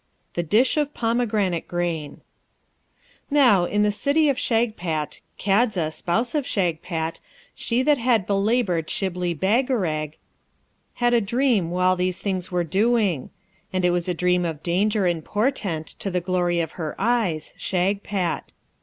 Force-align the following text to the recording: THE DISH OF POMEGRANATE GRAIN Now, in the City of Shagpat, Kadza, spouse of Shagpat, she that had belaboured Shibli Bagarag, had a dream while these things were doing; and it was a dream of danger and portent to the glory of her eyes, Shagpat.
THE 0.33 0.41
DISH 0.41 0.77
OF 0.77 0.95
POMEGRANATE 0.95 1.67
GRAIN 1.67 2.21
Now, 3.29 3.65
in 3.65 3.83
the 3.83 3.91
City 3.91 4.29
of 4.29 4.39
Shagpat, 4.39 5.19
Kadza, 5.37 5.91
spouse 5.93 6.33
of 6.33 6.43
Shagpat, 6.47 7.19
she 7.53 7.83
that 7.83 7.99
had 7.99 8.25
belaboured 8.25 8.87
Shibli 8.89 9.35
Bagarag, 9.35 10.15
had 10.95 11.13
a 11.13 11.21
dream 11.21 11.69
while 11.69 11.95
these 11.95 12.17
things 12.17 12.49
were 12.51 12.63
doing; 12.63 13.29
and 13.71 13.85
it 13.85 13.91
was 13.91 14.09
a 14.09 14.15
dream 14.15 14.43
of 14.43 14.63
danger 14.63 15.05
and 15.05 15.23
portent 15.23 15.89
to 15.99 16.09
the 16.09 16.19
glory 16.19 16.59
of 16.61 16.71
her 16.81 16.95
eyes, 16.97 17.53
Shagpat. 17.59 18.51